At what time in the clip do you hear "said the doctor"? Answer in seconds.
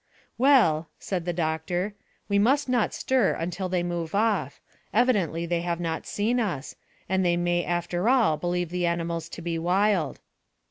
0.97-1.93